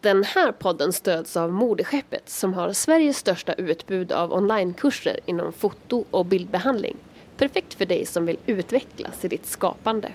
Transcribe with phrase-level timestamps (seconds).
[0.00, 6.04] Den här podden stöds av Modeskeppet som har Sveriges största utbud av onlinekurser inom foto
[6.10, 6.96] och bildbehandling.
[7.36, 10.12] Perfekt för dig som vill utvecklas i ditt skapande.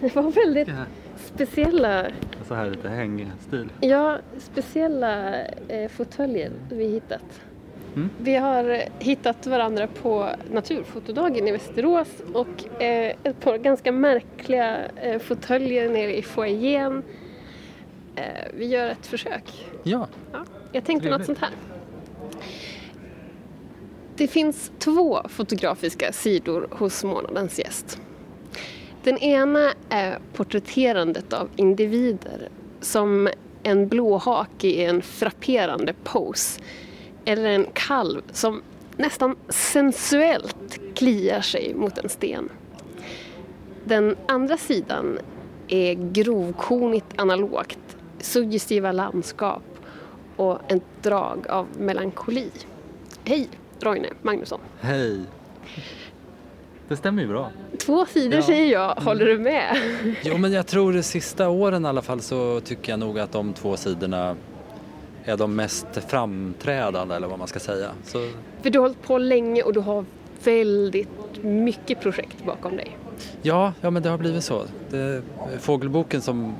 [0.00, 0.68] Det var väldigt
[1.16, 2.06] speciella,
[2.48, 3.68] Så här lite hängstil.
[3.80, 7.40] ja, speciella eh, fåtöljer vi hittat.
[7.96, 8.10] Mm.
[8.18, 15.18] Vi har hittat varandra på Naturfotodagen i Västerås och eh, ett par ganska märkliga eh,
[15.18, 17.02] fåtöljer nere i foajén.
[18.16, 18.24] Eh,
[18.54, 19.66] vi gör ett försök.
[19.82, 21.26] Ja, Ja, jag tänkte något Trevligt.
[21.26, 21.50] sånt här.
[24.16, 28.00] Det finns två fotografiska sidor hos månadens gäst.
[29.02, 32.48] Den ena är porträtterandet av individer
[32.80, 33.28] som
[33.62, 36.60] en blåhake i en frapperande pose
[37.24, 38.62] eller en kalv som
[38.96, 42.48] nästan sensuellt kliar sig mot en sten.
[43.84, 45.18] Den andra sidan
[45.68, 47.78] är grovkornigt analogt,
[48.20, 49.62] suggestiva landskap
[50.36, 52.50] och ett drag av melankoli.
[53.24, 53.48] Hej,
[53.80, 54.60] Roine Magnusson.
[54.80, 55.20] hej.
[56.88, 57.50] Det stämmer ju bra.
[57.78, 58.42] Två sidor Ja.
[58.42, 59.76] säger jag, håller du med?
[60.22, 63.32] Jo men jag tror de sista åren i alla fall så tycker jag nog att
[63.32, 64.36] de två sidorna
[65.24, 67.90] är de mest framträdande eller vad man ska säga.
[68.04, 68.28] Så,
[68.62, 70.04] För du har hållit på länge och du har
[70.44, 72.98] väldigt mycket projekt bakom dig.
[73.42, 74.62] ja, ja men det har blivit så.
[74.90, 75.22] Det,
[75.60, 76.54] fågelboken som,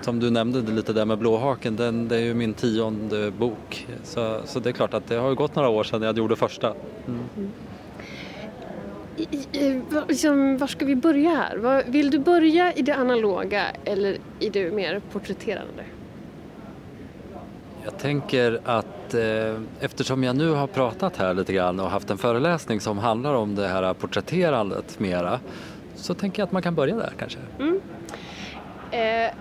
[0.00, 3.86] som du nämnde det lite där med blåhaken, den, det är ju min tionde bok.
[4.04, 6.74] Så, så det är klart att det har gått några år sedan jag gjorde första.
[9.16, 9.22] I,
[9.52, 11.56] i, var, liksom, var ska vi börja här?
[11.56, 15.84] Var, vill du börja i det analoga eller i det mer porträtterande?
[17.84, 22.18] Jag tänker att eh, eftersom jag nu har pratat här lite grann och haft en
[22.18, 25.40] föreläsning som handlar om det här porträtterandet mera
[25.94, 27.38] så tänker jag att man kan börja där kanske.
[27.58, 27.80] Mm.
[28.90, 29.34] Eh,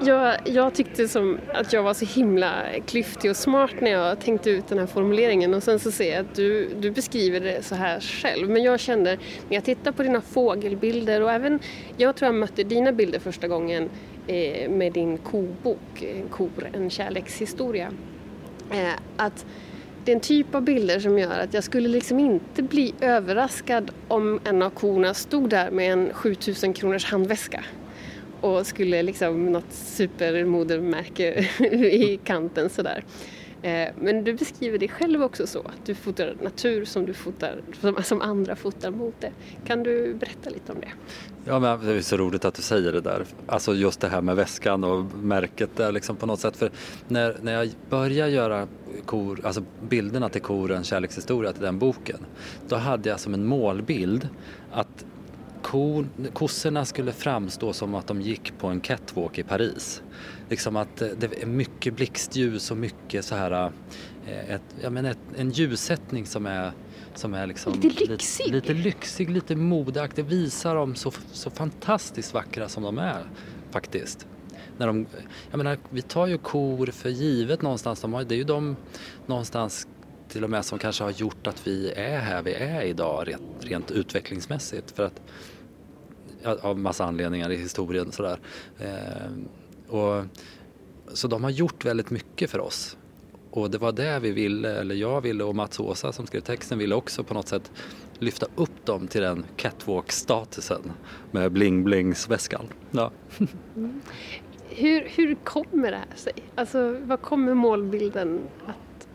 [0.00, 2.52] jag, jag tyckte som att jag var så himla
[2.86, 6.20] klyftig och smart när jag tänkte ut den här formuleringen och sen så ser jag
[6.20, 8.50] att du, du beskriver det så här själv.
[8.50, 11.60] Men jag kände när jag tittar på dina fågelbilder och även
[11.96, 13.90] jag tror jag mötte dina bilder första gången
[14.26, 17.92] Eh, med din kobok, en kor, en kärlekshistoria.
[18.70, 19.46] Eh, att
[20.04, 23.90] det är en typ av bilder som gör att jag skulle liksom inte bli överraskad
[24.08, 27.64] om en av korna stod där med en 7000 kronors handväska
[28.40, 33.04] och skulle liksom något supermodermärke i kanten sådär.
[33.62, 37.60] Eh, men du beskriver dig själv också så, att du fotar natur som du fotar,
[37.80, 39.32] som, som andra fotar mot det.
[39.66, 40.92] Kan du berätta lite om det?
[41.44, 43.24] Ja, men det är så roligt att du säger det där.
[43.46, 46.56] Alltså just det här med väskan och märket där liksom på något sätt.
[46.56, 46.70] För
[47.08, 48.66] när, när jag började göra
[49.06, 52.18] kor, alltså bilderna till koren Kärlekshistoria till den boken.
[52.68, 54.28] Då hade jag som en målbild
[54.72, 55.04] att
[55.62, 60.02] kor, kossorna skulle framstå som att de gick på en catwalk i Paris.
[60.52, 63.72] Liksom att eh, det är mycket blixtljus och mycket så här,
[64.26, 66.72] eh, ett, jag menar ett, en ljussättning som är
[67.14, 68.46] som är liksom Lite lyxig.
[68.46, 70.24] Lite, lite lyxig, lite modeaktig.
[70.24, 73.24] Visar dem så, så fantastiskt vackra som de är
[73.70, 74.26] faktiskt.
[74.78, 75.06] När de,
[75.50, 78.00] jag menar, vi tar ju kor för givet någonstans.
[78.00, 78.76] De har, det är ju de
[79.26, 79.86] någonstans
[80.28, 83.42] till och med som kanske har gjort att vi är här vi är idag rent,
[83.60, 84.90] rent utvecklingsmässigt.
[84.90, 85.20] För att,
[86.64, 88.38] av massa anledningar i historien sådär.
[88.78, 89.30] Eh,
[89.92, 90.24] och,
[91.08, 92.96] så de har gjort väldigt mycket för oss.
[93.50, 96.78] Och det var det vi ville, eller jag ville och Mats Åsa som skrev texten
[96.78, 97.72] ville också på något sätt
[98.18, 100.92] lyfta upp dem till den catwalk-statusen
[101.30, 102.64] med bling-blings-väskan.
[102.90, 103.10] Ja.
[104.68, 106.32] Hur, hur kommer det här sig?
[106.54, 109.08] Alltså, vad kommer målbilden att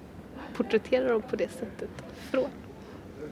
[0.56, 1.90] porträttera dem på det sättet
[2.32, 2.50] från?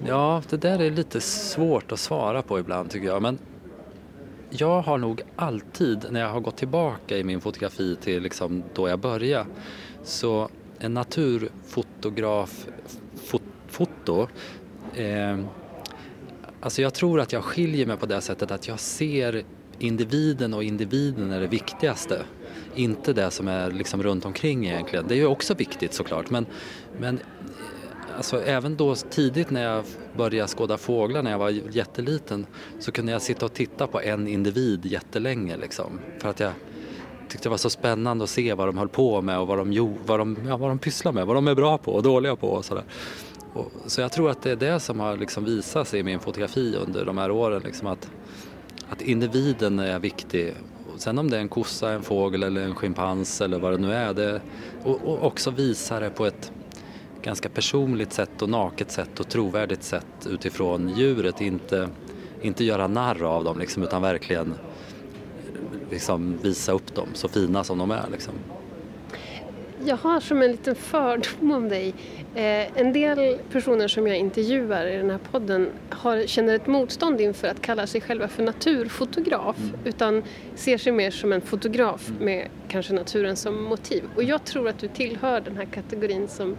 [0.05, 3.22] ja, det där är lite svårt att svara på ibland tycker jag.
[3.22, 3.38] Men
[4.50, 8.89] jag har nog alltid, när jag har gått tillbaka i min fotografi till liksom då
[8.89, 9.45] jag började,
[10.03, 12.67] så en naturfotograf
[13.16, 14.28] fot, foto
[14.95, 15.38] eh,
[16.66, 19.44] Alltså jag tror att jag skiljer mig på det sättet att jag ser
[19.79, 22.22] individen och individen är det viktigaste.
[22.75, 25.08] Inte det som är liksom runt omkring egentligen.
[25.08, 26.46] Det är ju också viktigt såklart men,
[26.99, 27.19] men
[28.17, 29.84] alltså även då tidigt när jag
[30.17, 32.46] började skåda fåglar när jag var jätteliten
[32.79, 36.00] så kunde jag sitta och titta på en individ jättelänge liksom.
[36.20, 36.52] För att jag
[37.29, 39.73] tyckte det var så spännande att se vad de höll på med och vad de,
[39.73, 42.35] jo, vad de, ja, vad de pysslar med, vad de är bra på och dåliga
[42.35, 42.84] på och sådär.
[43.53, 46.20] Och, så jag tror att det är det som har liksom visat sig i min
[46.20, 47.62] fotografi under de här åren.
[47.66, 48.09] Liksom att,
[48.90, 50.53] att individen är viktig.
[50.97, 53.94] Sen om det är en kossa, en fågel eller en schimpans eller vad det nu
[53.94, 54.14] är.
[54.14, 54.41] Det,
[54.84, 56.52] och, och också visa det på ett
[57.25, 61.41] ganska personligt sätt och naket sätt och trovärdigt sätt utifrån djuret.
[61.41, 61.89] Inte,
[62.41, 64.53] inte göra narr av dem liksom, utan verkligen
[65.91, 68.05] liksom visa upp dem så fina som de är.
[68.11, 68.33] Liksom.
[69.85, 71.93] Jag har som en liten fördom om dig.
[72.35, 77.21] Eh, en del personer som jag intervjuar i den här podden har, känner ett motstånd
[77.21, 79.75] inför att kalla sig själva för naturfotograf mm.
[79.85, 80.23] utan
[80.55, 82.25] ser sig mer som en fotograf mm.
[82.25, 84.03] med kanske naturen som motiv.
[84.16, 86.55] Och jag tror att du tillhör den här kategorin som,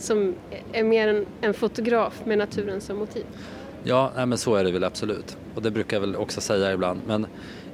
[0.00, 0.34] som
[0.72, 3.24] är mer en, en fotograf med naturen som motiv.
[3.84, 5.36] Ja, nej, men så är det väl absolut.
[5.54, 7.00] Och det brukar jag väl också säga ibland.
[7.06, 7.24] Men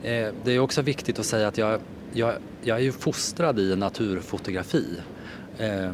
[0.03, 1.81] eh, det är också viktigt att säga att jag,
[2.13, 2.33] jag,
[2.63, 4.85] jag är ju fostrad i naturfotografi.
[5.59, 5.91] Eh,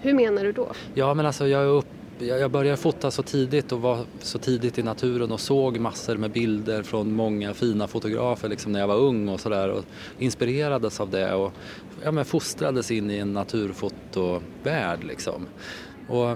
[0.00, 0.68] Hur menar du då?
[0.94, 1.86] Ja, men alltså jag, upp,
[2.18, 6.30] jag började fota så tidigt och var så tidigt i naturen och såg massor med
[6.30, 9.84] bilder från många fina fotografer liksom när jag var ung och sådär och
[10.18, 11.52] inspirerades av det och
[12.04, 15.46] ja, men fostrades in i en naturfotovärld liksom.
[16.08, 16.30] Och,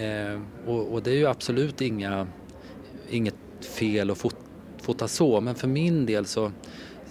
[0.00, 2.26] eh, och, och, det är ju absolut inga,
[3.10, 3.34] inget
[3.78, 4.36] fel att fota,
[4.82, 6.52] fota så men för min del så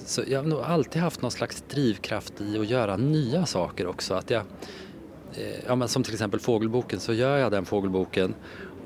[0.06, 4.14] så jag har nog alltid haft någon slags drivkraft i att göra nya saker också.
[4.14, 4.42] Att jag,
[5.34, 8.36] eh, ja, men som till exempel fågelboken så gör jag den fågelboken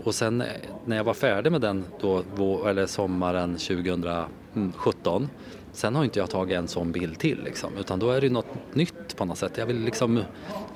[0.04, 0.48] och sen eh,
[0.86, 2.24] när jag var färdig med den då,
[2.68, 5.30] eller sommaren 2017
[5.80, 8.76] Sen har inte jag tagit en sån bild till liksom, utan då är det något
[8.76, 9.58] nytt på något sätt.
[9.58, 10.24] Jag vill liksom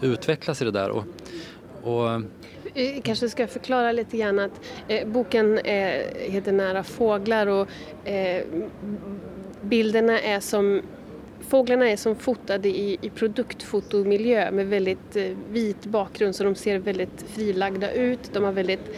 [0.01, 0.89] utvecklas i det där.
[0.89, 1.03] Och,
[1.83, 2.21] och
[3.03, 7.67] kanske ska förklara lite grann att eh, boken eh, heter Nära fåglar och
[8.07, 8.45] eh,
[9.61, 10.81] bilderna är som
[11.47, 16.77] Fåglarna är som fotade i, i produktfotomiljö med väldigt eh, vit bakgrund så de ser
[16.77, 18.19] väldigt frilagda ut.
[18.33, 18.95] De har väldigt,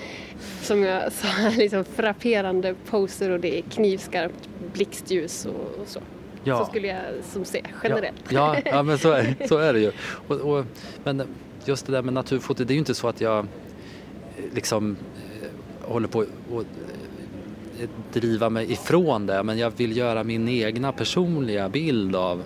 [0.62, 1.28] som jag sa,
[1.58, 6.00] liksom frapperande poser och det är knivskarpt blixtljus och, och så.
[6.44, 6.60] Ja.
[6.60, 8.32] Så skulle jag som se generellt.
[8.32, 9.92] Ja, ja, ja men så är, så är det ju.
[10.28, 10.66] Och, och,
[11.04, 11.24] men
[11.66, 13.46] just det där med naturfoto, det är ju inte så att jag eh,
[14.54, 14.98] liksom
[15.42, 16.64] eh, håller på och
[18.14, 22.44] driva mig ifrån det men jag vill göra min egna personliga bild av,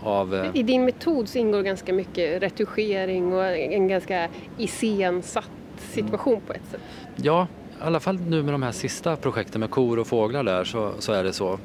[0.00, 4.28] av eh, I din metod så ingår ganska mycket retuschering och en ganska
[4.58, 5.50] iscensatt
[5.90, 6.80] situation på ett sätt.
[7.16, 7.46] Ja,
[7.80, 10.92] i alla fall nu med de här sista projekten med kor och fåglar där så,
[10.98, 11.58] så är det så.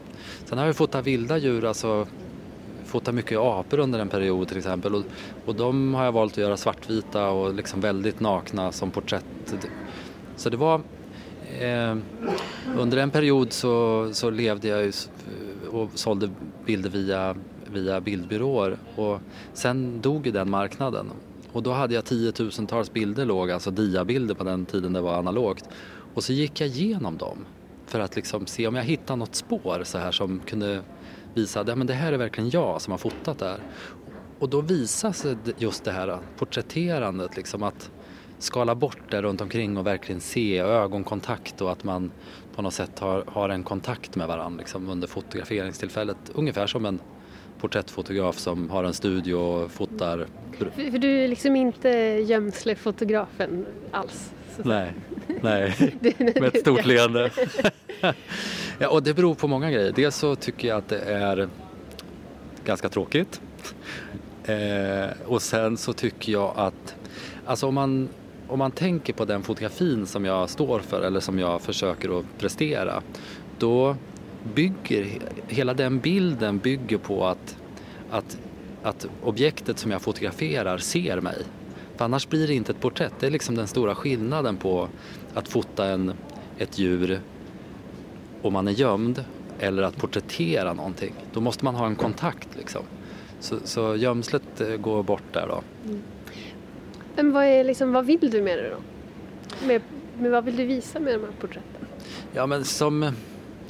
[0.45, 2.07] Sen har jag fotat vilda djur, alltså
[2.85, 5.03] fotat mycket apor under en period till exempel och,
[5.45, 9.55] och de har jag valt att göra svartvita och liksom väldigt nakna som porträtt.
[10.35, 10.81] Så det var
[11.59, 11.95] Eh,
[12.77, 14.93] under en period så, så levde jag
[15.71, 16.29] och sålde
[16.65, 17.35] bilder via,
[17.71, 19.19] via bildbyråer och
[19.53, 21.11] sen dog ju den marknaden.
[21.55, 25.69] Och då hade jag tiotusentals bilder låg, alltså diabilder på den tiden det var analogt.
[26.13, 27.45] Och så gick jag igenom dem
[27.85, 30.81] för att liksom se om jag hittade något spår så här som kunde
[31.33, 33.59] visa att ja, det här är verkligen jag som har fotat där.
[34.39, 35.25] Och då visas
[35.57, 37.91] just det här porträtterandet, liksom att
[38.39, 42.11] skala bort det runt omkring och verkligen se ögonkontakt och att man
[42.55, 46.17] på något sätt har, har en kontakt med varandra liksom, under fotograferingstillfället.
[46.33, 46.99] Ungefär som en
[47.65, 50.27] porträttfotograf som har en studio och fotar.
[50.57, 51.89] För, för du är liksom inte
[52.27, 54.31] gömslefotografen alls?
[54.63, 54.93] Nej,
[55.41, 55.95] nej.
[56.15, 57.31] med ett stort leende.
[58.79, 59.93] ja, och det beror på många grejer.
[59.95, 61.49] Dels så tycker jag att det är
[62.65, 63.41] ganska tråkigt.
[64.43, 66.95] Eh, och sen så tycker jag att,
[67.45, 68.09] alltså om man
[68.47, 72.25] om man tänker på den fotografin som jag står för eller som jag försöker att
[72.37, 73.01] prestera
[73.59, 73.95] då
[74.53, 75.07] bygger
[75.47, 77.57] hela den bilden bygger på att,
[78.09, 78.37] att,
[78.83, 81.37] att objektet som jag fotograferar ser mig.
[81.95, 83.13] För annars blir det inte ett porträtt.
[83.19, 84.89] Det är liksom den stora skillnaden på
[85.33, 86.13] att fota en,
[86.57, 87.21] ett djur
[88.41, 89.25] och man är gömd
[89.59, 91.13] eller att porträttera någonting.
[91.33, 92.81] Då måste man ha en kontakt liksom.
[93.39, 95.61] Så, så gömslet eh, går bort där då.
[95.85, 96.01] Mm.
[97.15, 98.77] Men vad, är liksom, vad vill du med det då?
[99.67, 99.81] Med,
[100.19, 101.87] med vad vill du visa med de här porträtten?
[102.33, 103.11] Ja men som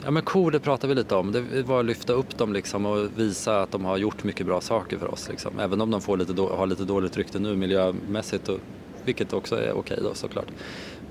[0.05, 1.31] Ja men kor det pratar vi lite om.
[1.31, 4.61] Det var att lyfta upp dem liksom och visa att de har gjort mycket bra
[4.61, 5.29] saker för oss.
[5.29, 5.59] Liksom.
[5.59, 8.59] Även om de får lite då, har lite dåligt rykte nu miljömässigt, och,
[9.05, 10.45] vilket också är okej då såklart.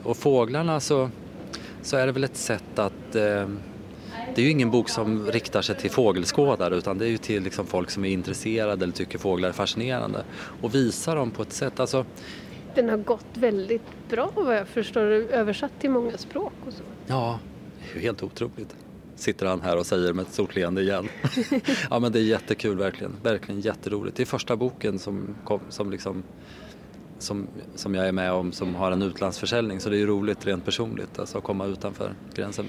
[0.02, 1.10] Och fåglarna så,
[1.82, 3.48] så är det väl ett sätt att eh,
[4.34, 7.42] det är ju ingen bok som riktar sig till fågelskådare utan det är ju till
[7.42, 10.24] liksom folk som är intresserade eller tycker fåglar är fascinerande
[10.62, 11.80] och visa dem på ett sätt.
[11.80, 12.04] Alltså,
[12.74, 16.82] den har gått väldigt bra vad jag förstår, översatt till många språk och så.
[17.06, 17.38] Ja,
[17.78, 18.74] det är ju helt otroligt.
[19.16, 21.08] Sitter han här och säger med ett stort leende igen.
[21.90, 24.16] ja men det är jättekul verkligen, verkligen jätteroligt.
[24.16, 26.22] Det är första boken som, kom, som liksom
[27.18, 30.46] som, som jag är med om som har en utlandsförsäljning så det är ju roligt
[30.46, 32.66] rent personligt alltså att komma utanför gränsen.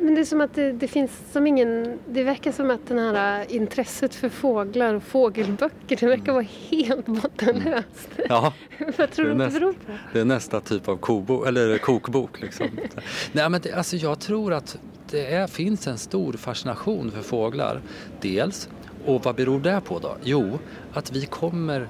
[0.00, 1.98] Men det är som att det, det, finns som ingen...
[2.08, 7.06] Det verkar som att det här intresset för fåglar och fågelböcker, det verkar vara helt
[7.06, 8.08] bottenlöst.
[8.16, 8.26] Mm.
[8.28, 8.52] Ja.
[8.98, 9.92] Vad tror du det beror på?
[10.12, 12.66] Det är nästa typ av kobo, eller kokbok liksom.
[13.32, 14.78] Nej men det, alltså jag tror att
[15.10, 17.82] det är, finns en stor fascination för fåglar.
[18.20, 18.68] Dels,
[19.06, 20.16] och vad beror det på då?
[20.24, 20.58] Jo,
[20.92, 21.88] att vi kommer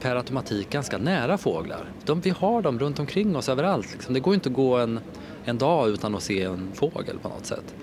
[0.00, 1.92] per automatik ganska nära fåglar.
[2.04, 3.92] De, vi har dem runt omkring oss överallt.
[3.92, 4.14] Liksom.
[4.14, 5.00] Det går inte att gå en,
[5.44, 7.74] en dag utan att se en fågel på något sätt.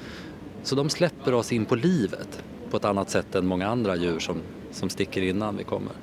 [0.64, 4.20] Så de släpper oss in på livet på ett annat sätt än många andra djur
[4.20, 4.42] som,
[4.72, 5.94] som sticker innan vi kommer.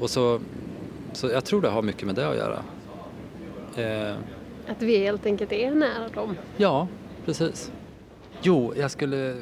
[0.00, 0.40] Och så,
[1.12, 2.62] så jag tror det har mycket med det att göra.
[3.76, 4.16] Eh,
[4.68, 6.36] att vi helt enkelt är nära dem?
[6.56, 6.88] Ja,
[7.26, 7.72] precis.
[8.42, 9.34] Jo, jag skulle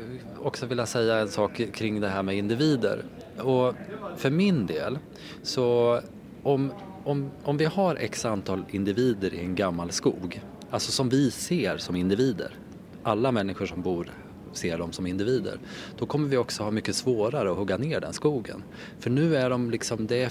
[0.43, 3.05] också vilja säga en sak kring det här med individer.
[3.39, 3.75] Och
[4.17, 4.99] för min del,
[5.43, 6.01] så
[6.43, 6.73] om,
[7.05, 11.77] om, om vi har x antal individer i en gammal skog, alltså som vi ser
[11.77, 12.59] som individer,
[13.03, 14.11] alla människor som bor
[14.53, 15.59] ser dem som individer,
[15.99, 18.63] då kommer vi också ha mycket svårare att hugga ner den skogen.
[18.99, 20.31] För nu är de liksom, det är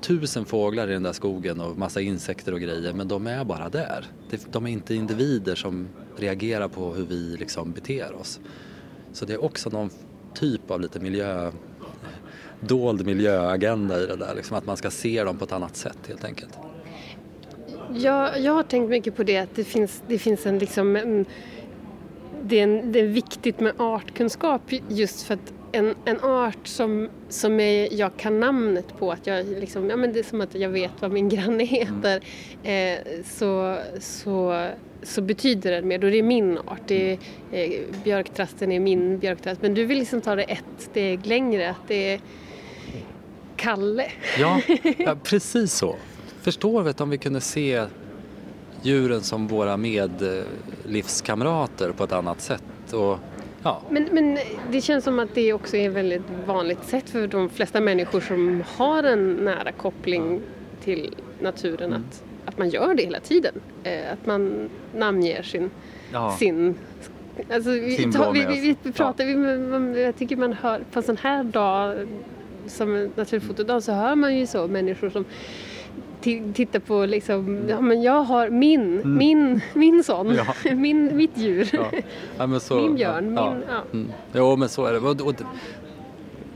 [0.00, 3.68] tusen fåglar i den där skogen och massa insekter och grejer men de är bara
[3.68, 4.06] där.
[4.50, 5.88] De är inte individer som
[6.20, 8.40] reagerar på hur vi liksom beter oss.
[9.12, 9.90] Så det är också någon
[10.34, 11.50] typ av lite miljö
[12.60, 15.98] dold miljöagenda i det där, liksom att man ska se dem på ett annat sätt
[16.08, 16.58] helt enkelt.
[17.94, 21.26] Jag, jag har tänkt mycket på det att det finns, det finns en liksom en,
[22.42, 27.08] det, är en, det är viktigt med artkunskap just för att en, en art som,
[27.28, 30.54] som är, jag kan namnet på, att jag liksom, ja men det är som att
[30.54, 32.20] jag vet vad min granne heter,
[32.62, 32.98] mm.
[32.98, 34.66] eh, så, så,
[35.02, 36.80] så betyder det mer, då det är min art.
[36.86, 37.18] Det är,
[37.52, 41.88] eh, björktrasten är min björktrast, men du vill liksom ta det ett steg längre, att
[41.88, 42.20] det är
[43.56, 44.10] Kalle.
[44.38, 44.60] Ja,
[44.98, 45.96] ja precis så.
[46.40, 47.84] Förstår vet om vi kunde se
[48.82, 52.92] djuren som våra medlivskamrater på ett annat sätt.
[52.92, 53.18] Och,
[53.66, 53.82] ja.
[53.90, 54.38] men, men
[54.70, 58.20] det känns som att det också är ett väldigt vanligt sätt för de flesta människor
[58.20, 60.40] som har en nära koppling
[60.84, 62.02] till naturen mm.
[62.02, 63.54] att, att man gör det hela tiden.
[63.84, 65.70] Eh, att man namnger sin,
[66.12, 66.36] ja.
[66.38, 66.74] sin
[67.52, 69.78] Alltså, vi, ta, vi, vi, vi, pratar, ja.
[69.78, 72.08] vi, jag tycker man hör på en sån här dag
[72.66, 75.24] som naturfotodag så hör man ju så människor som
[76.20, 79.16] tittar på liksom, ja men jag har min, mm.
[79.16, 80.46] min, min sån, ja.
[80.74, 82.60] min, mitt djur, ja.
[82.60, 83.82] Så, min björn, min, ja.
[83.92, 84.12] Mm.
[84.32, 84.98] Jo men så är det.
[84.98, 85.34] Och, och,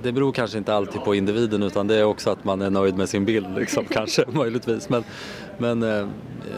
[0.02, 2.96] det beror kanske inte alltid på individen utan det är också att man är nöjd
[2.96, 4.88] med sin bild liksom, kanske möjligtvis.
[4.88, 5.04] Men,
[5.58, 6.08] men eh,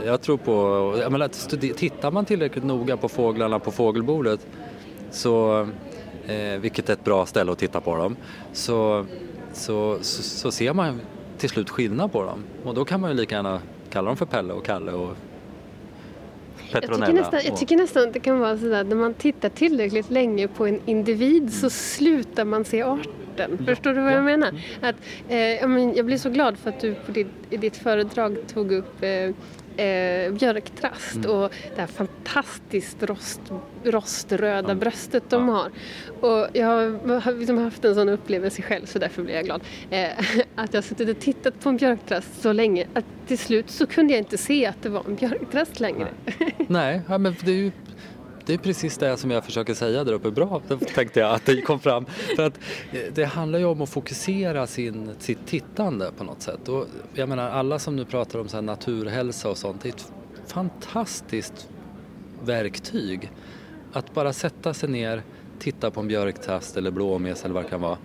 [0.06, 1.28] jag tror på, jag menar,
[1.75, 4.47] tittar man tillräckligt noga på fåglarna på fågelbordet
[5.11, 5.61] så,
[6.26, 8.16] eh, vilket är ett bra ställe att titta på dem,
[8.52, 9.06] så
[9.52, 11.00] så, så, så, ser man
[11.42, 12.44] till slut skillnad på dem.
[12.64, 15.16] Och då kan man ju lika gärna kalla dem för Pelle och Kalle och
[16.72, 17.06] Petronella.
[17.06, 20.11] Jag tycker, nästan, jag tycker nästan att det kan vara sådär när man tittar tillräckligt
[20.11, 23.56] länge på en individ så slutar man se arten.
[23.58, 24.16] Ja, Förstår du vad ja.
[24.16, 24.52] jag menar?
[24.80, 24.96] Att,
[25.28, 25.38] eh,
[25.96, 29.34] jag blir så glad för att du på ditt, i ditt föredrag tog upp eh,
[29.76, 31.31] eh, björktrast mm.
[31.31, 33.41] och det här fantastiskt rost,
[33.85, 34.79] roströda mm.
[34.79, 35.55] bröstet de ja.
[35.55, 35.71] har.
[36.21, 39.61] Och jag har liksom haft en sån upplevelse själv så därför blir jag glad.
[39.91, 40.09] Eh,
[40.55, 44.12] att jag suttit och tittat på en björktrast så länge att till slut så kunde
[44.12, 46.09] jag inte se att det var en björktrast längre.
[46.69, 47.73] Nej, Nej men det är ju
[48.46, 50.30] det är precis det som jag försöker säga där uppe.
[50.30, 50.62] Bra,
[50.94, 52.06] tänkte jag att det kom fram.
[52.37, 52.58] För att
[52.92, 56.68] eh, det handlar ju om att fokusera sin, sitt tittande på något sätt.
[56.68, 60.12] Och jag menar alla som nu pratar om så naturhälsa och sånt, det är ett
[60.46, 61.68] fantastiskt
[62.44, 63.30] verktyg.
[63.92, 65.22] Att bara sätta sig ner,
[65.58, 67.99] titta på en björktast eller blåmes eller vad det kan vara.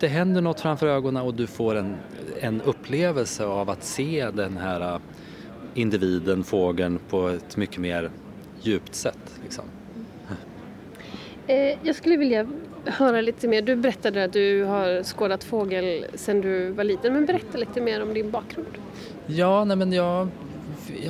[0.00, 1.96] Det händer något framför ögonen och du får en,
[2.40, 5.00] en upplevelse av att se den här eh,
[5.74, 8.10] individen, fågeln, på ett mycket mer
[8.62, 9.40] djupt sätt.
[9.42, 9.64] Liksom.
[11.46, 12.46] Eh, jag skulle vilja
[12.84, 13.62] höra lite mer.
[13.62, 18.02] Du berättade att du har skådat fågel sedan du var liten, men berätta lite mer
[18.02, 18.78] om din bakgrund.
[19.26, 20.28] Ja, nej men jag,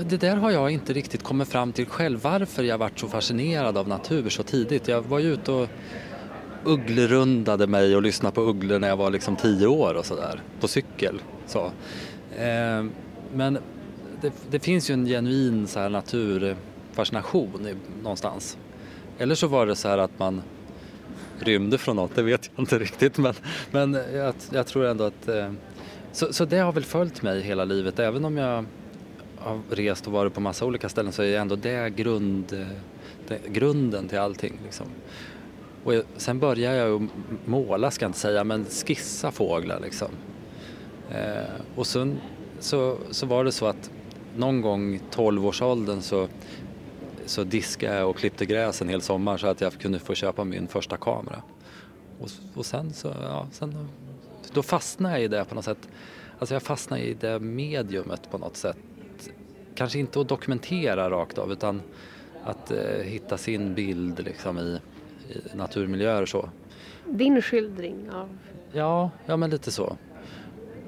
[0.06, 3.78] det där har jag inte riktigt kommit fram till själv, varför jag varit så fascinerad
[3.78, 4.88] av natur så tidigt.
[4.88, 5.68] Jag var ju ute och
[6.64, 10.68] ugglerundade mig och lyssnade på ugglor när jag var liksom tio år och sådär, på
[10.68, 11.22] cykel.
[11.46, 11.64] Så.
[12.38, 12.84] Eh,
[13.34, 13.58] men
[14.20, 18.56] det, det, finns ju en genuin så här naturfascination eh, någonstans
[19.18, 20.42] eller så var det så här att man
[21.38, 23.18] rymde från något, det vet jag inte riktigt.
[23.18, 23.34] Men,
[23.70, 25.28] men jag, jag tror ändå att...
[25.28, 25.52] Eh,
[26.12, 27.98] så, så det har väl följt mig hela livet.
[27.98, 28.64] Även om jag
[29.38, 32.66] har rest och varit på massa olika ställen så är ändå det, grund,
[33.28, 34.60] det grunden till allting.
[34.64, 34.86] Liksom.
[35.84, 37.08] Och sen började jag
[37.44, 40.08] måla, ska jag inte säga, men skissa fåglar liksom.
[41.10, 42.20] Eh, och sen
[42.60, 43.90] så, så var det så att
[44.36, 46.28] någon gång i 12-årsåldern så
[47.26, 50.44] så diskade jag och klippte gräs en hel sommar så att jag kunde få köpa
[50.44, 51.42] min första kamera.
[52.20, 53.88] Och, och sen så, ja, sen,
[54.52, 55.88] då fastnade jag i det på något sätt.
[56.38, 58.76] Alltså jag fastnade i det mediumet på något sätt.
[59.74, 61.82] Kanske inte att dokumentera rakt av utan
[62.44, 64.80] att eh, hitta sin bild liksom i,
[65.28, 66.48] i naturmiljöer och så.
[67.04, 68.38] Din skildring av...
[68.72, 69.96] Ja, ja men lite så.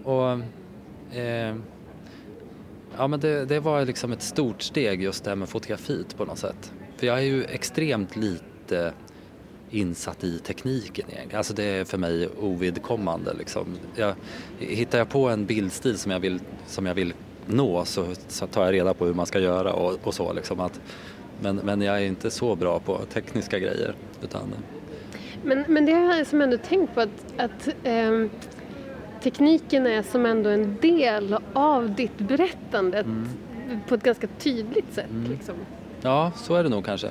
[0.05, 0.31] Och
[1.17, 1.57] eh,
[2.99, 6.25] ja, men det, det var liksom ett stort steg just det här med fotografiet på
[6.25, 6.73] något sätt.
[6.97, 8.93] För jag är ju extremt lite
[9.71, 11.39] insatt i tekniken egentligen.
[11.39, 13.67] Alltså det är för mig ovidkommande liksom.
[13.95, 14.15] Jag,
[14.59, 17.15] hittar jag på en bildstil som jag vill, som jag vill
[17.47, 20.61] nå så, så tar jag reda på hur man ska göra och, och så liksom.
[20.61, 20.81] Att,
[21.41, 23.95] men, men jag är inte så bra på tekniska grejer.
[24.23, 24.55] Utan,
[25.43, 28.27] men, men det har jag som ändå tänkt på att, att eh,
[29.27, 33.29] tekniken är som ändå en del av ditt berättande mm.
[33.89, 35.11] på ett ganska tydligt sätt.
[35.11, 35.31] Mm.
[35.31, 35.55] Liksom.
[36.03, 37.09] Ja, så är det nog kanske.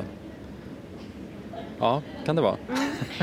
[1.80, 2.58] Ja, kan det vara.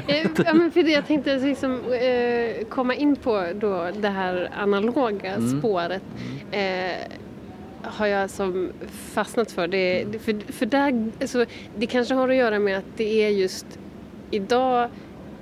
[0.08, 0.34] Mm.
[0.46, 5.34] ja, men för det, jag tänkte liksom, eh, komma in på då det här analoga
[5.34, 5.58] mm.
[5.58, 6.02] spåret.
[6.50, 6.96] Eh,
[7.82, 9.68] har jag som fastnat för.
[9.68, 11.44] Det, för, för där, alltså,
[11.76, 13.66] det kanske har att göra med att det är just
[14.30, 14.88] idag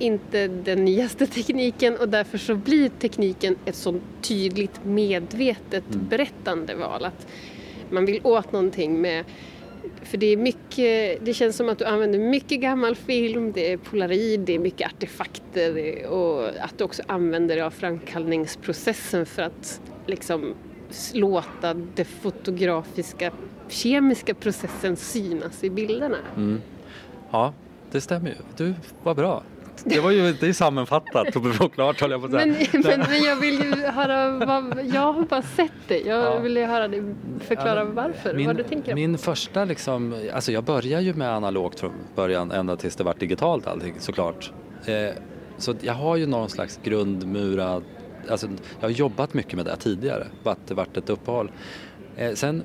[0.00, 6.08] inte den nyaste tekniken och därför så blir tekniken ett så tydligt medvetet mm.
[6.08, 7.04] berättande val.
[7.04, 7.26] Att
[7.90, 9.24] man vill åt någonting med
[10.02, 13.76] för det är mycket, det känns som att du använder mycket gammal film, det är
[13.76, 19.80] polaroid, det är mycket artefakter och att du också använder dig av framkallningsprocessen för att
[20.06, 20.54] liksom
[21.12, 23.32] låta det fotografiska,
[23.68, 26.18] kemiska processen synas i bilderna.
[26.36, 26.60] Mm.
[27.30, 27.52] Ja,
[27.90, 28.36] det stämmer ju.
[28.56, 29.42] Du, var bra.
[29.84, 32.46] Det var ju det är sammanfattat och klart höll jag på att säga.
[32.46, 36.00] Men, men, men, jag vill ju höra, vad, jag har bara sett det.
[36.00, 36.38] Jag ja.
[36.38, 38.94] vill ju höra dig förklara varför, min, vad du tänker.
[38.94, 43.14] Min första liksom, alltså jag började ju med analogt från början ända tills det var
[43.14, 44.52] digitalt allting såklart.
[44.86, 45.14] Eh,
[45.58, 47.82] så jag har ju någon slags grundmurad,
[48.30, 48.46] alltså
[48.80, 50.26] jag har jobbat mycket med det tidigare,
[50.66, 51.50] det varit ett uppehåll.
[52.16, 52.62] Eh, sen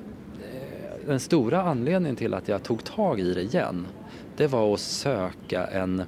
[0.52, 3.86] eh, den stora anledningen till att jag tog tag i det igen
[4.36, 6.02] det var att söka en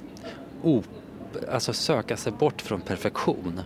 [0.63, 0.85] op
[1.51, 3.61] alltså söka sig bort från perfektion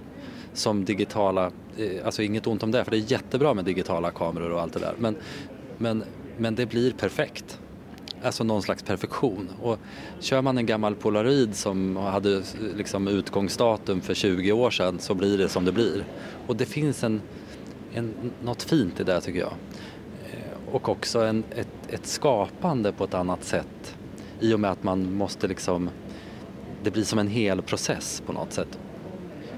[0.54, 4.50] som digitala, eh, alltså inget ont om det för det är jättebra med digitala kameror
[4.50, 5.16] och allt det där men,
[5.78, 6.04] men,
[6.38, 7.58] men det blir perfekt.
[8.24, 9.48] Alltså någon slags perfektion.
[9.62, 9.78] Och
[10.20, 12.42] kör man en gammal polaroid som hade
[12.76, 16.04] liksom utgångsdatum för 20 år sedan så blir det som det blir.
[16.46, 17.20] Och det finns en,
[17.94, 19.52] en, något fint i det tycker jag.
[20.30, 23.96] Eh, och också en, ett, ett skapande på ett annat sätt
[24.40, 25.90] i och med att man måste liksom
[26.82, 28.78] det blir som en hel process på något sätt.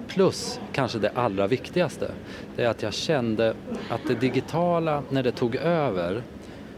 [0.09, 2.11] Plus, kanske det allra viktigaste,
[2.57, 3.55] det är att jag kände
[3.89, 6.23] att det digitala, när det tog över,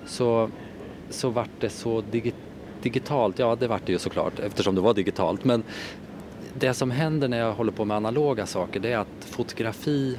[0.06, 0.50] så,
[1.10, 2.32] så vart det så digi
[2.82, 3.38] digitalt.
[3.38, 5.44] Ja, det vart det ju såklart eftersom det var digitalt.
[5.44, 5.62] Men
[6.58, 10.18] det som händer när jag håller på med analoga saker, det är att fotografi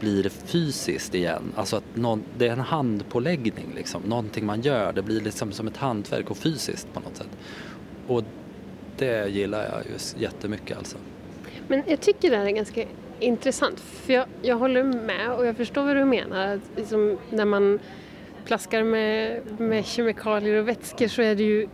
[0.00, 1.52] blir fysiskt igen.
[1.56, 4.02] Alltså att någon, det är en handpåläggning, liksom.
[4.02, 4.92] någonting man gör.
[4.92, 7.28] Det blir liksom som ett hantverk och fysiskt på något sätt.
[8.06, 8.22] Och
[8.98, 10.96] det gillar jag just jättemycket alltså.
[11.68, 12.84] Men jag tycker det här är ganska
[13.20, 16.60] intressant för jag, jag håller med och jag förstår vad du menar.
[16.76, 17.78] Liksom, när man
[18.44, 21.68] plaskar med, med kemikalier och vätskor så är det ju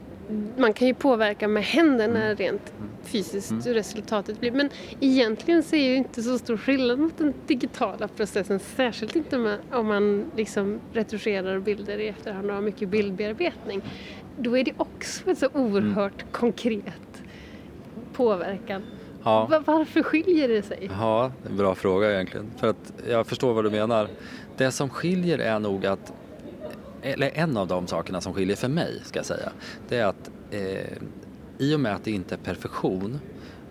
[0.57, 2.37] man kan ju påverka med händerna mm.
[2.37, 3.62] rent fysiskt mm.
[3.64, 4.53] resultatet blir.
[4.53, 8.59] Men egentligen så är det ju inte så stor skillnad mot den digitala processen.
[8.59, 13.83] Särskilt inte om man liksom retuscherar bilder i efterhand och har mycket bildbearbetning.
[14.38, 16.33] Då är det också ett så oerhört mm.
[16.33, 17.23] konkret
[18.12, 18.83] påverkan.
[19.25, 19.62] Ja.
[19.66, 20.90] Varför skiljer det sig?
[20.99, 22.47] Ja, det är en bra fråga egentligen.
[22.57, 24.09] För att jag förstår vad du menar.
[24.57, 26.12] Det som skiljer är nog att,
[27.03, 29.53] eller en av de sakerna som skiljer för mig ska jag säga,
[29.89, 30.97] det är att eh,
[31.59, 33.21] i och med att det inte är perfektion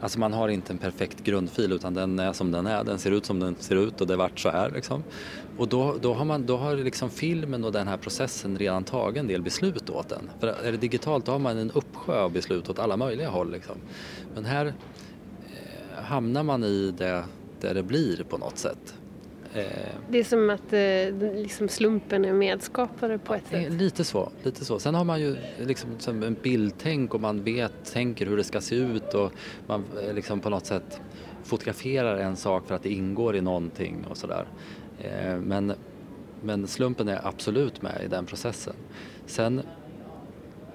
[0.01, 3.11] Alltså man har inte en perfekt grundfil utan den är som den är, den ser
[3.11, 5.03] ut som den ser ut och det vart så här liksom.
[5.57, 9.19] Och då, då har, man, då har liksom filmen och den här processen redan tagit
[9.19, 10.29] en del beslut åt den.
[10.39, 13.51] För är det digitalt då har man en uppsjö av beslut åt alla möjliga håll
[13.51, 13.75] liksom.
[14.35, 17.23] Men här eh, hamnar man i det
[17.61, 18.93] där det blir på något sätt.
[19.53, 19.65] Eh,
[20.09, 23.71] det är som att eh, liksom slumpen är medskapare på ett sätt.
[23.73, 24.79] Lite så, lite så.
[24.79, 28.75] Sen har man ju liksom en bildtänk och man vet, tänker hur det ska se
[28.75, 29.31] ut och
[29.67, 31.01] man eh, liksom på något sätt
[31.43, 34.45] fotograferar en sak för att det ingår i någonting och sådär.
[35.43, 35.73] Men,
[36.43, 38.73] men slumpen är absolut med i den processen.
[39.25, 39.61] Sen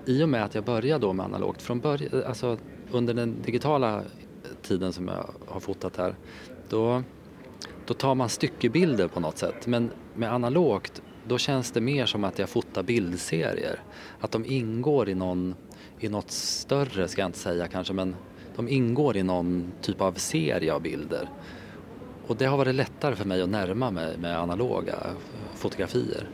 [0.04, 2.58] i och med att jag började då med analogt från början, alltså
[2.90, 4.02] under den digitala
[4.62, 6.14] tiden som jag har fotat här,
[6.68, 7.02] då
[7.86, 9.66] då tar man styckebilder på något sätt.
[9.66, 13.80] Men med analogt, då känns det mer som att jag fotar bildserier.
[14.20, 15.54] Att de ingår i, någon,
[16.00, 18.16] i något större, ska jag inte säga kanske, men
[18.56, 21.28] de ingår i någon typ av serie av bilder.
[22.26, 24.94] och det har varit lättare för mig att närma mig med analoga
[25.54, 26.28] fotografier.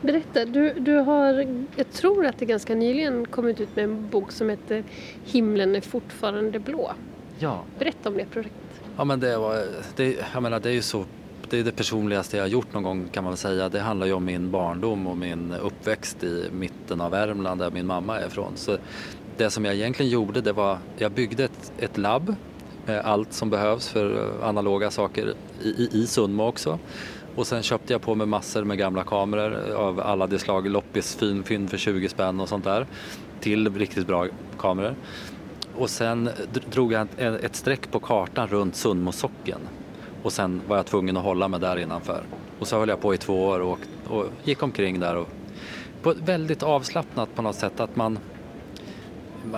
[0.00, 4.32] Berätta, du, du har, jag tror att det ganska nyligen kommit ut med en bok
[4.32, 4.84] som heter
[5.24, 6.92] Himlen är fortfarande blå.
[7.38, 7.62] Ja.
[7.78, 8.81] Berätta om det projektet.
[8.96, 9.64] Ja men det var,
[9.96, 11.04] det, jag menar det är ju så,
[11.50, 13.68] det är det personligaste jag har gjort någon gång kan man väl säga.
[13.68, 17.86] Det handlar ju om min barndom och min uppväxt i mitten av Värmland där min
[17.86, 18.52] mamma är ifrån.
[18.56, 18.76] Så
[19.36, 22.34] det som jag egentligen gjorde det var, jag byggde ett, ett labb
[22.86, 26.78] med allt som behövs för eh, analoga saker i, i, i Sundmo också.
[27.36, 31.70] Och sen köpte jag på mig massor med gamla kameror av alla de slag, loppisfynd
[31.70, 32.86] för 20 spänn och sånt där
[33.40, 34.26] till riktigt bra
[34.58, 34.94] kameror.
[35.78, 36.30] Och sen
[36.70, 39.60] drog jag ett, streck på kartan runt Sundmosocken.
[40.22, 42.24] och sen var jag tvungen att hålla mig där innanför.
[42.58, 45.28] Och så höll jag på i två år och, och gick omkring där och
[46.02, 48.18] på ett väldigt avslappnat på något sätt att man,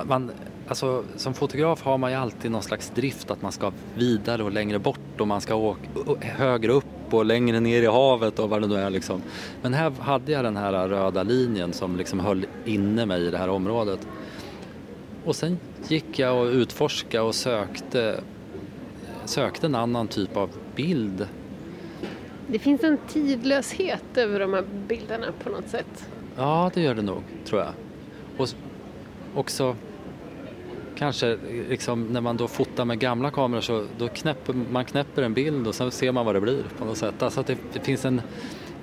[0.04, 0.30] man
[0.68, 4.52] Alltså, som fotograf har man ju alltid någon slags drift att man ska vidare och
[4.52, 5.80] längre bort och man ska åka
[6.20, 8.90] högre upp och längre ner i havet och vad det nu är.
[8.90, 9.22] Liksom.
[9.62, 13.38] Men här hade jag den här röda linjen som liksom höll inne mig i det
[13.38, 14.06] här området.
[15.24, 15.58] Och sen
[15.90, 18.20] gick jag och utforskade och sökte,
[19.24, 21.28] sökte en annan typ av bild.
[22.46, 26.08] Det finns en tidlöshet över de här bilderna på något sätt.
[26.36, 27.72] Ja, det gör det nog, tror jag.
[28.36, 28.48] Och
[29.34, 29.76] också
[30.94, 35.34] kanske liksom, när man då fotar med gamla kameror så då knäpper man knäpper en
[35.34, 37.22] bild och sen ser man vad det blir på något sätt.
[37.22, 38.22] Alltså det, det finns en,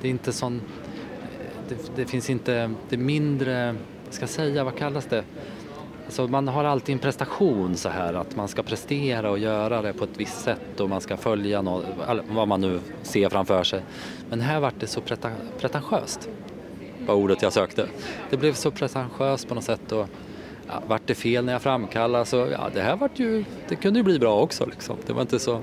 [0.01, 0.61] det är inte sån,
[1.69, 3.75] det, det, finns inte, det är mindre,
[4.09, 5.23] ska säga, vad kallas det?
[6.11, 9.93] Alltså man har alltid en prestation så här att man ska prestera och göra det
[9.93, 11.85] på ett visst sätt och man ska följa något,
[12.29, 13.81] vad man nu ser framför sig.
[14.29, 15.01] Men här vart det så
[15.59, 16.29] pretentiöst,
[17.07, 17.87] var ordet jag sökte.
[18.29, 20.07] Det blev så pretentiöst på något sätt och
[20.67, 23.99] ja, vart det fel när jag framkallade så ja, det här vart ju, det kunde
[23.99, 24.97] ju bli bra också liksom.
[25.05, 25.59] Det var inte så...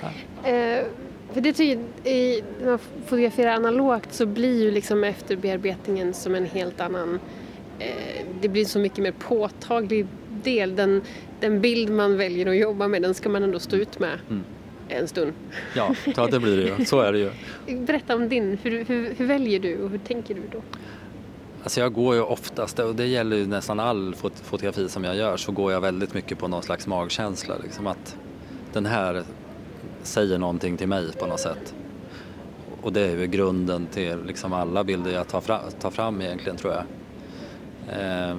[0.00, 0.50] Ja.
[0.50, 0.84] Eh,
[1.32, 6.46] för det tycker i, när man fotograferar analogt så blir ju liksom efterbearbetningen som en
[6.46, 7.20] helt annan,
[8.40, 10.06] det blir så mycket mer påtaglig
[10.42, 10.76] del.
[10.76, 11.02] Den,
[11.40, 14.18] den bild man väljer att jobba med den ska man ändå stå ut med.
[14.30, 14.44] Mm
[14.90, 15.32] en stund.
[15.76, 16.84] Ja, ja, det blir det ju.
[16.84, 17.30] Så är det ju.
[17.86, 18.58] Berätta om din.
[18.62, 20.62] Hur, hur, hur, väljer du och hur tänker du då?
[21.62, 25.16] Alltså jag går ju oftast, och det gäller ju nästan all fot fotografi som jag
[25.16, 27.54] gör, så går jag väldigt mycket på någon slags magkänsla.
[27.62, 28.16] Liksom att
[28.72, 29.24] den här
[30.02, 31.74] säger någonting till mig på något sätt.
[32.82, 36.56] Och det är ju grunden till liksom alla bilder jag tar fram, tar fram egentligen
[36.56, 36.84] tror jag.
[37.92, 38.36] Eh,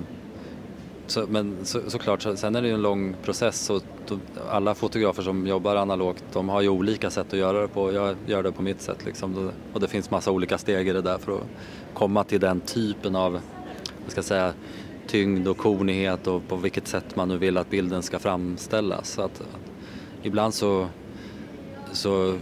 [1.08, 3.84] så, men så, såklart, så, sen är det ju en lång process och
[4.50, 7.94] alla fotografer som jobbar analogt de har ju olika sätt att göra det på.
[7.94, 9.52] Jag gör det på mitt sätt liksom.
[9.74, 11.44] Och det finns massa olika steg i det där för att
[11.94, 13.32] komma till den typen av,
[14.04, 14.54] vad ska jag säga,
[15.08, 19.10] tyngd och kornighet och på vilket sätt man nu vill att bilden ska framställas.
[19.10, 19.42] Så att,
[20.24, 20.88] ibland så,
[21.92, 22.38] så,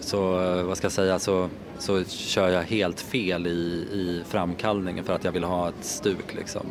[0.00, 3.50] så, eh, vad ska jag säga, så, så kör jag helt fel i,
[3.92, 6.66] i framkallningen för att jag vill ha ett stuk liksom.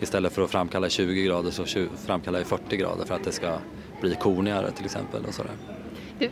[0.00, 1.64] Istället för att framkalla 20 grader så
[2.06, 3.58] framkallar jag 40 grader för att det ska
[4.00, 5.24] bli kornigare till exempel.
[5.24, 5.52] Och sådär.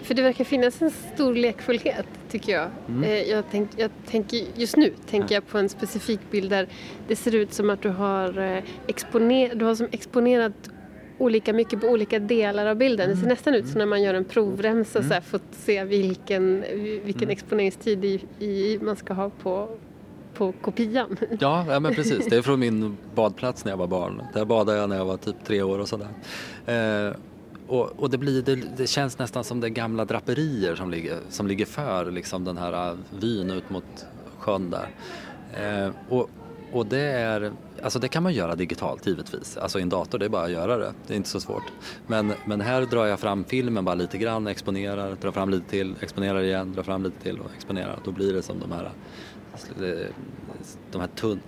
[0.03, 2.69] För det verkar finnas en stor lekfullhet tycker jag.
[2.89, 3.05] Mm.
[3.05, 6.69] Eh, jag, tänk, jag tänker, just nu tänker jag på en specifik bild där
[7.09, 10.71] det ser ut som att du har, eh, exponer, du har som exponerat
[11.21, 13.09] olika mycket på olika delar av bilden.
[13.09, 13.33] Det ser mm.
[13.33, 15.09] nästan ut som när man gör en provremsa mm.
[15.09, 16.65] så här, för att se vilken,
[17.05, 17.31] vilken mm.
[17.31, 19.69] exponeringstid i, i, man ska ha på,
[20.35, 21.17] på kopian.
[21.41, 22.27] Ja, ja, men precis.
[22.27, 24.23] Det är från min badplats när jag var barn.
[24.35, 26.09] Där badade jag när jag var typ tre år och sådär.
[26.67, 27.17] Eh,
[27.67, 31.47] och, och det, blir, det, det, känns nästan som det gamla draperier som ligger, som
[31.47, 34.07] ligger för liksom den här vyn ut mot
[34.39, 34.89] sjön där.
[35.55, 36.31] Eh, och,
[36.73, 37.53] och det är,
[37.83, 40.51] alltså det kan man göra digitalt givetvis, alltså i en dator, det är bara att
[40.51, 41.73] göra det, det är inte så svårt.
[42.07, 45.95] Men, men här drar jag fram filmen bara lite grann, exponerar, drar fram lite till,
[46.01, 47.99] exponerar igen, drar fram lite till och exponerar.
[48.05, 48.91] Då blir det som de här,
[50.93, 51.41] de här tunn,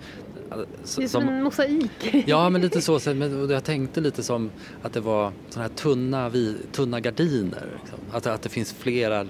[0.83, 2.23] så, det är som, som en mosaik.
[2.25, 2.99] Ja, men lite så.
[3.13, 6.31] Men jag tänkte lite som att det var sådana här tunna,
[6.71, 7.67] tunna gardiner.
[7.81, 7.99] Liksom.
[8.11, 9.25] Att, att det finns flera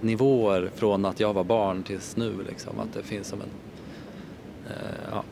[0.00, 2.34] nivåer från att jag var barn tills nu.
[2.48, 2.80] Liksom.
[2.80, 3.48] Att det finns som en...
[4.68, 4.74] Eh,
[5.12, 5.22] ja,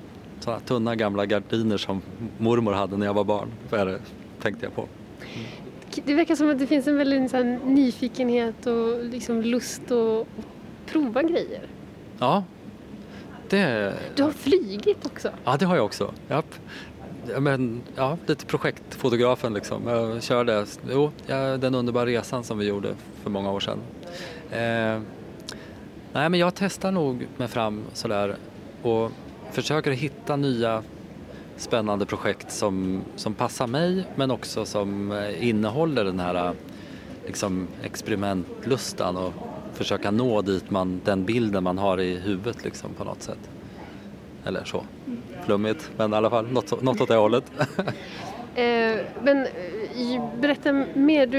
[0.41, 2.03] sådana tunna gamla gardiner som
[2.39, 3.49] mormor hade när jag var barn.
[3.71, 4.01] Det
[4.41, 4.83] tänkte jag på.
[4.83, 5.47] Mm.
[6.05, 10.27] Det verkar som att det finns en väldigt här, nyfikenhet och liksom lust att
[10.87, 11.63] prova grejer.
[12.19, 12.45] Ja,
[13.49, 13.95] det...
[14.15, 15.31] Du har flygit också?
[15.45, 16.15] Ja, det har jag också.
[16.29, 16.55] Japp.
[17.39, 19.87] Men, ja, lite projektfotografen liksom.
[19.87, 21.11] Jag körde jo,
[21.59, 23.79] den underbara resan som vi gjorde för många år sedan.
[24.51, 25.01] Eh,
[26.13, 28.37] nej, men jag testar nog mig fram sådär
[28.83, 29.11] och
[29.53, 30.83] försöker hitta nya
[31.57, 36.53] spännande projekt som, som passar mig men också som eh, innehåller den här eh,
[37.27, 39.33] liksom experimentlustan och
[39.75, 43.51] försöka nå dit man, den bilden man har i huvudet liksom på något sätt.
[44.45, 44.85] Eller så.
[45.45, 47.45] Flummigt, men i alla fall något, något åt det hållet.
[48.57, 51.39] Eh, men eh, berätta mer, du,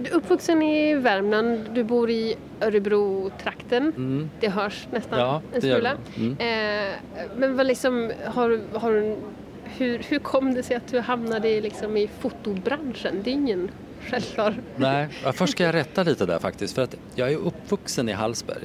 [0.00, 3.82] du är uppvuxen i Värmland, du bor i Örebro-trakten.
[3.82, 4.30] Mm.
[4.40, 5.96] Det hörs nästan Ja, en smula.
[6.16, 6.36] Mm.
[6.38, 6.94] Eh,
[7.36, 9.16] men vad liksom, har, har,
[9.64, 13.20] hur, hur kom det sig att du hamnade i, liksom, i fotobranschen?
[13.24, 13.70] Det är ingen
[14.00, 14.54] självklar...
[14.76, 16.74] Nej, först ska jag rätta lite där faktiskt.
[16.74, 18.64] För att jag är uppvuxen i Hallsberg.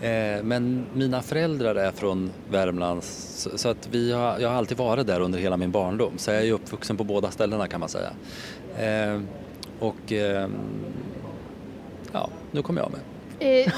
[0.00, 5.06] Eh, men mina föräldrar är från Värmland så, att vi har, jag har alltid varit
[5.06, 6.12] där under hela min barndom.
[6.16, 8.10] Så jag är uppvuxen på båda ställena kan man säga.
[8.78, 9.20] Eh,
[9.78, 10.48] och eh,
[12.12, 13.00] ja, nu kommer jag med.
[13.38, 13.72] Eh,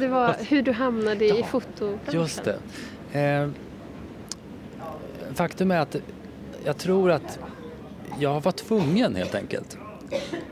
[0.00, 2.20] det var hur du hamnade i Ja, fotobranschen.
[2.20, 3.20] Just det.
[3.20, 3.48] Eh,
[5.34, 5.96] faktum är att
[6.64, 7.38] jag tror att
[8.18, 9.78] jag var tvungen helt enkelt.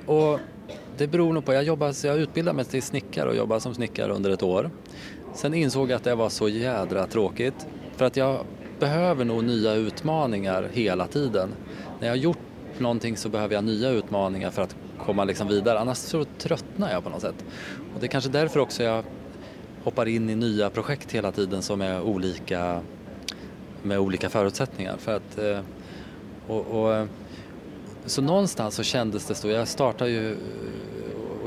[0.07, 0.40] Och
[0.98, 4.12] det beror nog på, jag, jobbade, jag utbildade mig till snickare och jobbade som snickare
[4.12, 4.70] under ett år.
[5.34, 7.66] Sen insåg jag att det var så jädra tråkigt.
[7.96, 8.44] För att jag
[8.78, 11.48] behöver nog nya utmaningar hela tiden.
[12.00, 12.38] När jag har gjort
[12.78, 15.78] någonting så behöver jag nya utmaningar för att komma liksom vidare.
[15.78, 17.44] Annars så tröttnar jag på något sätt.
[17.94, 19.04] Och det är kanske därför också jag
[19.84, 22.80] hoppar in i nya projekt hela tiden som är olika
[23.82, 24.96] med olika förutsättningar.
[24.96, 25.61] För att, eh,
[26.46, 27.08] och, och,
[28.06, 30.38] så någonstans så kändes det så, jag startade ju eh,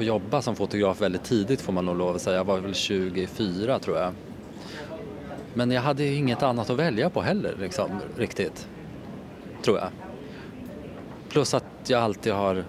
[0.02, 2.38] att jobba som fotograf väldigt tidigt får man nog lov att säga.
[2.38, 4.14] Jag var väl 24 tror jag.
[5.54, 8.68] Men jag hade inget annat att välja på heller liksom, riktigt.
[9.64, 9.90] Tror jag.
[11.30, 12.64] Plus att jag alltid har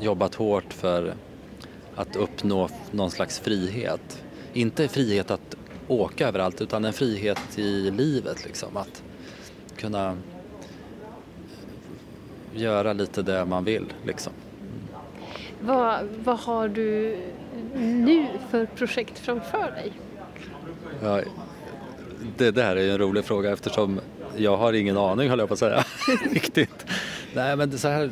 [0.00, 1.14] jobbat hårt för
[1.94, 4.22] att uppnå någon slags frihet.
[4.52, 5.56] Inte frihet att
[5.88, 8.76] åka överallt utan en frihet i livet liksom.
[8.76, 9.02] Att
[9.76, 10.16] kunna
[12.54, 14.32] göra lite det man vill liksom.
[15.60, 17.16] Vad, vad har du
[17.74, 19.92] nu för projekt framför dig?
[21.02, 21.20] Ja,
[22.36, 24.00] det där är ju en rolig fråga eftersom
[24.36, 25.84] jag har ingen aning höll jag på att säga.
[26.32, 26.86] Riktigt.
[27.34, 28.10] Nej men så här.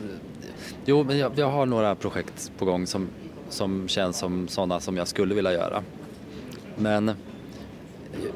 [0.85, 3.09] Jo men jag, jag har några projekt på gång som,
[3.49, 5.83] som känns som sådana som jag skulle vilja göra.
[6.77, 7.13] Men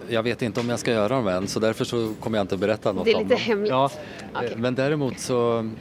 [0.09, 2.55] jag vet inte om jag ska göra dem än så därför så kommer jag inte
[2.55, 3.43] att berätta något Det är om lite dem.
[3.43, 3.71] hemligt.
[3.71, 3.91] Ja,
[4.35, 4.53] Okej.
[4.57, 5.75] Men däremot så mm,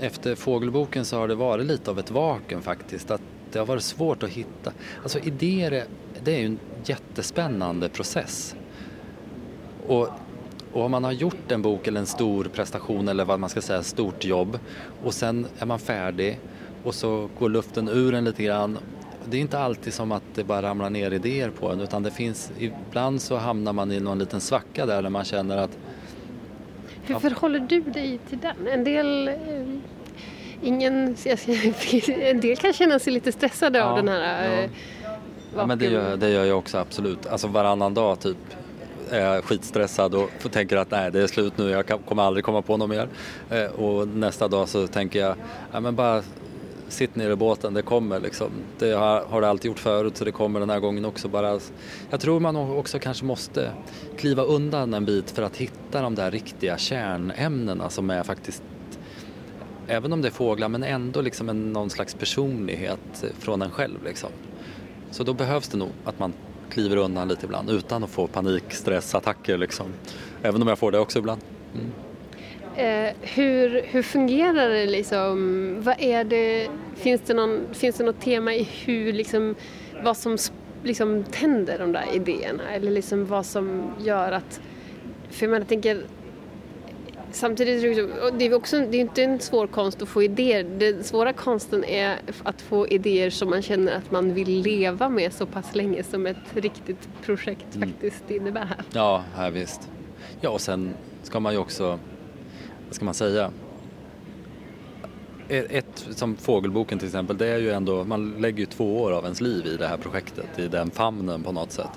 [0.00, 3.10] efter fågelboken så har det varit lite av ett vakuum faktiskt.
[3.10, 4.72] Att det har varit svårt att hitta.
[5.02, 5.84] Alltså idéer är,
[6.24, 8.54] det är ju en jättespännande process.
[9.86, 10.08] Och,
[10.72, 13.60] och om man har gjort en bok eller en stor prestation eller vad man ska
[13.62, 14.58] säga, stort jobb
[15.04, 16.40] och sen är man färdig
[16.84, 18.78] och så går luften ur en lite grann.
[19.30, 22.10] Det är inte alltid som att det bara ramlar ner idéer på en utan det
[22.10, 25.78] finns, ibland så hamnar man i någon liten svacka där där man känner att
[27.02, 28.66] Hur förhåller du dig till den?
[28.66, 29.28] En del...
[29.28, 29.34] Eh,
[30.62, 31.16] ingen,
[32.20, 34.62] en del kan känna sig lite stressade av Ja, den här ja.
[34.62, 34.70] eh,
[35.56, 37.26] Ja, men det gör, det gör jag också absolut.
[37.26, 38.36] Alltså varannan dag typ
[39.10, 42.62] är jag skitstressad och tänker att nej det är slut nu, jag kommer aldrig komma
[42.62, 43.08] på något mer.
[43.50, 45.34] Eh, och nästa dag så tänker jag,
[45.72, 46.22] ja, men bara
[46.90, 48.50] sitt ner i båten, det kommer liksom.
[48.78, 51.28] Det har, har det alltid gjort förut så det kommer den här gången också.
[51.28, 51.60] Bara,
[52.10, 53.70] jag tror man också kanske måste
[54.16, 58.62] kliva undan en bit för att hitta de där riktiga kärnämnena som är faktiskt
[59.86, 64.04] Även om det är fåglar men ändå liksom en, någon slags personlighet från en själv
[64.04, 64.30] liksom.
[65.10, 66.32] Så då behövs det nog att man
[66.70, 69.86] kliver undan lite ibland utan att få panik, stressattacker liksom.
[70.42, 71.40] Även om jag får det också ibland.
[71.74, 71.90] Mm.
[72.80, 75.76] Eh, hur, hur fungerar det liksom?
[75.80, 76.68] Vad är det?
[76.96, 79.54] Finns det, någon, finns det något tema i hur liksom,
[80.02, 80.38] vad som
[80.82, 82.62] liksom tänder de där idéerna?
[82.74, 84.60] Eller liksom vad som gör att...
[85.30, 86.02] För jag menar, jag tänker
[87.32, 90.64] Samtidigt är det, också det är inte en svår konst att få idéer.
[90.64, 95.32] Den svåra konsten är att få idéer som man känner att man vill leva med
[95.32, 98.76] så pass länge som ett riktigt projekt faktiskt innebär.
[98.92, 99.88] Ja, här visst.
[100.40, 101.98] Ja, och sen ska man ju också,
[102.90, 103.50] vad ska man säga?
[105.48, 109.12] Ett, ett, som fågelboken till exempel, det är ju ändå, man lägger ju två år
[109.12, 111.88] av ens liv i det här projektet, i den famnen på något sätt.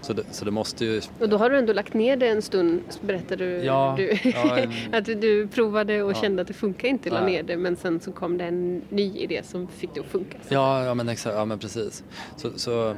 [0.00, 2.42] Så det, så det måste ju, Och då har du ändå lagt ner det en
[2.42, 3.50] stund, berättade du.
[3.64, 6.14] Ja, du ja, en- att du provade och Ja.
[6.14, 9.16] kände att det funkar inte, la ner det, men sen så kom det en ny
[9.18, 10.38] idé som fick det att funka.
[10.48, 12.04] Ja, ja men exakt, ja men precis.
[12.36, 12.94] Så, så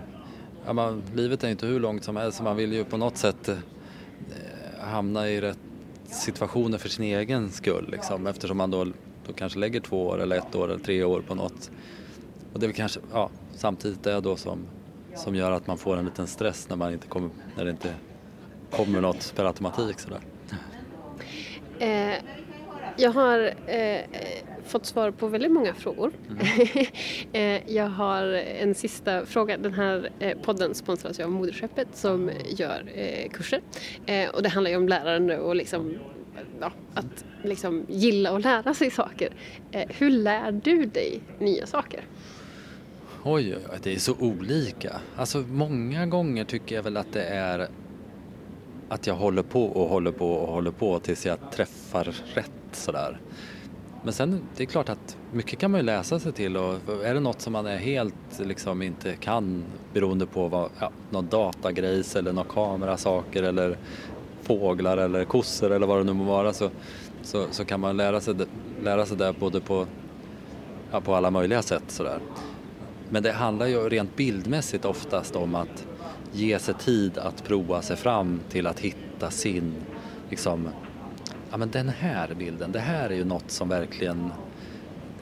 [0.66, 3.16] ja, man, livet är inte hur långt som helst så man vill ju på något
[3.16, 3.54] sätt eh,
[4.80, 5.58] hamna i rätt
[6.10, 8.84] situationer för sin egen skull liksom eftersom man då,
[9.26, 11.70] då kanske lägger två år eller ett år eller tre år på något.
[12.52, 14.66] Och det är väl kanske, ja, samtidigt det då som,
[15.14, 17.94] som gör att man får en liten stress när man inte kommer, när det inte
[18.70, 20.20] kommer något per automatik sådär.
[21.78, 22.14] Eh,
[22.96, 24.00] jag har eh,
[24.70, 26.12] fått svar på väldigt många frågor.
[27.32, 27.62] Mm.
[27.66, 29.56] jag har en sista fråga.
[29.56, 30.10] Den här
[30.42, 32.92] podden sponsras av Moderskeppet som gör
[33.32, 33.60] kurser.
[34.34, 35.94] Och det handlar ju om lärande och liksom,
[36.60, 39.32] ja, att liksom gilla och lära sig saker.
[39.72, 42.04] Hur lär du dig nya saker?
[43.24, 45.00] Oj, det är så olika.
[45.16, 47.68] Alltså många gånger tycker jag väl att det är
[48.88, 52.04] att jag håller på och håller på och håller på tills jag träffar
[52.34, 53.20] rätt sådär.
[54.02, 57.14] Men sen, det är klart att mycket kan man ju läsa sig till och är
[57.14, 62.16] det något som man är helt liksom inte kan beroende på vad, ja, någon datagrejs
[62.16, 63.76] eller några kamerasaker eller
[64.42, 66.70] fåglar eller kossor eller vad det nu må vara så,
[67.22, 68.34] så, så kan man lära sig,
[68.82, 69.86] lära sig det både på,
[70.90, 72.18] ja, på alla möjliga sätt sådär.
[73.08, 75.86] Men det handlar ju rent bildmässigt oftast om att
[76.32, 79.74] ge sig tid att prova sig fram till att hitta sin,
[80.30, 80.68] liksom,
[81.50, 84.32] ja men den här bilden, det här är ju något som verkligen,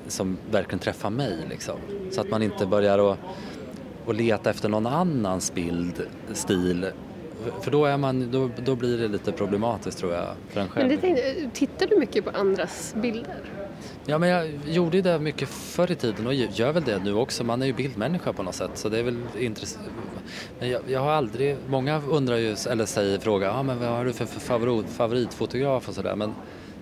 [0.07, 1.77] som verkligen träffar mig liksom.
[2.11, 3.19] Så att man inte börjar att
[4.05, 6.87] och leta efter någon annans bildstil
[7.61, 10.89] för då, är man, då, då blir det lite problematiskt tror jag för en själv.
[10.89, 13.41] Men det tänkte, tittar du mycket på andras bilder?
[14.07, 17.15] Ja, men jag gjorde ju det mycket förr i tiden och gör väl det nu
[17.15, 17.45] också.
[17.45, 19.87] Man är ju bildmänniska på något sätt så det är väl intressant.
[20.59, 24.05] Men jag, jag, har aldrig, många undrar ju, eller säger, fråga, ah, men vad har
[24.05, 26.17] du för, för favorit, favoritfotograf och sådär.
[26.17, 26.35] Men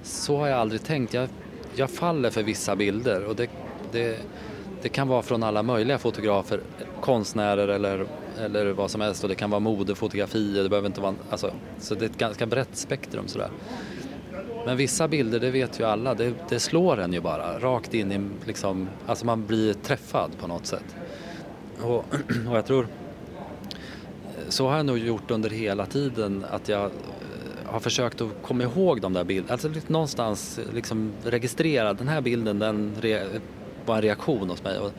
[0.03, 1.15] så har jag aldrig tänkt.
[1.15, 1.29] Jag,
[1.75, 3.51] jag faller för vissa bilder och det,
[3.93, 4.19] det,
[4.83, 6.61] det kan vara från alla möjliga fotografer,
[7.01, 8.07] konstnärer eller,
[8.39, 11.95] eller vad som helst och det kan vara modefotografier, det behöver inte vara, alltså, så
[11.95, 13.51] det är ett ganska brett spektrum sådär.
[14.67, 18.13] Men vissa bilder, det vet ju alla, det, det slår en ju bara rakt in
[18.13, 20.97] i liksom, alltså man blir träffad på något sätt.
[21.83, 22.05] Och,
[22.49, 22.87] och jag tror,
[24.49, 26.91] så har jag nog gjort under hela tiden att jag eh,
[27.65, 32.59] har försökt att komma ihåg de där bilderna, alltså någonstans liksom registrera den här bilden,
[32.59, 32.95] den
[33.87, 34.79] var en reaktion hos mig.
[34.79, 34.93] Och,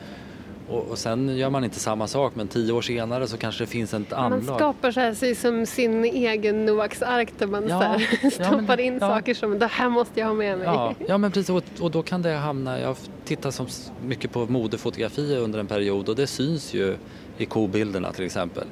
[0.68, 3.68] och, och, sen gör man inte samma sak men tio år senare så kanske det
[3.68, 4.44] finns ett anlag.
[4.44, 8.84] Man skapar så här, som sin egen Noaks ark där man ja, här, stoppar ja,
[8.84, 9.00] in ja.
[9.00, 10.66] saker som det här måste jag ha med mig.
[10.66, 13.66] Ja, ja men precis och, och, då kan det hamna, jag tittar så
[14.02, 16.96] mycket på modefotografier under en period och det syns ju
[17.38, 18.64] i kobilderna till exempel.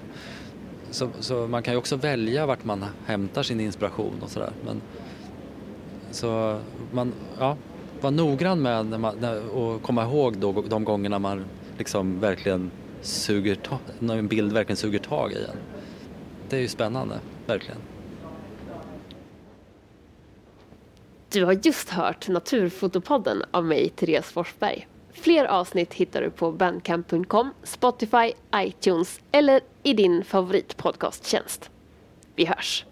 [0.91, 4.51] Så, så, man kan ju också välja vart man hämtar sin inspiration och sådär.
[6.11, 6.59] Så
[6.93, 7.57] man, ja,
[8.01, 11.45] var noggrann med när man, och komma ihåg då, de gångerna man
[11.79, 12.71] liksom verkligen
[13.03, 15.57] suger tag, när en bild verkligen suger tag i en.
[16.49, 17.79] Det är ju spännande, verkligen.
[21.29, 24.89] Du har just hört Naturfotopodden av mig, Therese Forsberg.
[25.13, 31.71] Fler avsnitt hittar du på bandcamp.com, Spotify, iTunes eller i din favoritpodcasttjänst.
[32.35, 32.85] Vi hörs!